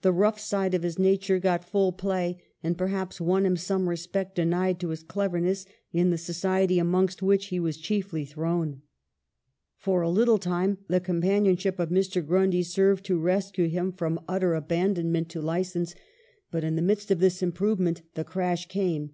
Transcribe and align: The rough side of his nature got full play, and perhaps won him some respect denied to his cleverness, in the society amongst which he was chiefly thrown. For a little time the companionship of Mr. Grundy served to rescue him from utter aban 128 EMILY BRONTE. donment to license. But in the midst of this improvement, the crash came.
The 0.00 0.10
rough 0.10 0.40
side 0.40 0.74
of 0.74 0.82
his 0.82 0.98
nature 0.98 1.38
got 1.38 1.62
full 1.64 1.92
play, 1.92 2.42
and 2.64 2.76
perhaps 2.76 3.20
won 3.20 3.46
him 3.46 3.56
some 3.56 3.88
respect 3.88 4.34
denied 4.34 4.80
to 4.80 4.88
his 4.88 5.04
cleverness, 5.04 5.66
in 5.92 6.10
the 6.10 6.18
society 6.18 6.80
amongst 6.80 7.22
which 7.22 7.46
he 7.46 7.60
was 7.60 7.76
chiefly 7.76 8.24
thrown. 8.24 8.82
For 9.78 10.02
a 10.02 10.10
little 10.10 10.38
time 10.38 10.78
the 10.88 10.98
companionship 10.98 11.78
of 11.78 11.90
Mr. 11.90 12.26
Grundy 12.26 12.64
served 12.64 13.04
to 13.04 13.20
rescue 13.20 13.68
him 13.68 13.92
from 13.92 14.18
utter 14.26 14.48
aban 14.50 14.96
128 14.96 14.96
EMILY 14.96 14.96
BRONTE. 14.96 14.96
donment 14.96 15.28
to 15.28 15.40
license. 15.40 15.94
But 16.50 16.64
in 16.64 16.74
the 16.74 16.82
midst 16.82 17.12
of 17.12 17.20
this 17.20 17.40
improvement, 17.40 18.02
the 18.14 18.24
crash 18.24 18.66
came. 18.66 19.12